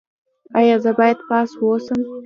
[0.59, 1.99] ایا زه باید پاس اوسم؟